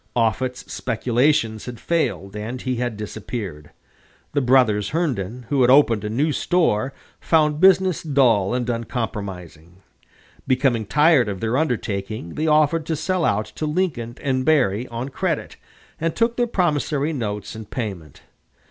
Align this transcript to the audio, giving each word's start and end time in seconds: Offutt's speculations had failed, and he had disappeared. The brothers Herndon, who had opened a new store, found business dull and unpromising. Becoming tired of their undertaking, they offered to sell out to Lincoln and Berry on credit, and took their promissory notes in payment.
Offutt's 0.15 0.61
speculations 0.73 1.65
had 1.67 1.79
failed, 1.79 2.35
and 2.35 2.63
he 2.63 2.77
had 2.77 2.97
disappeared. 2.97 3.69
The 4.33 4.41
brothers 4.41 4.89
Herndon, 4.89 5.45
who 5.49 5.61
had 5.61 5.69
opened 5.69 6.03
a 6.03 6.09
new 6.09 6.31
store, 6.31 6.91
found 7.19 7.59
business 7.59 8.01
dull 8.01 8.55
and 8.55 8.67
unpromising. 8.67 9.83
Becoming 10.47 10.87
tired 10.87 11.29
of 11.29 11.39
their 11.39 11.55
undertaking, 11.55 12.33
they 12.33 12.47
offered 12.47 12.87
to 12.87 12.95
sell 12.95 13.23
out 13.23 13.45
to 13.53 13.67
Lincoln 13.67 14.17
and 14.23 14.43
Berry 14.43 14.87
on 14.87 15.09
credit, 15.09 15.57
and 15.99 16.15
took 16.15 16.35
their 16.35 16.47
promissory 16.47 17.13
notes 17.13 17.55
in 17.55 17.65
payment. 17.65 18.21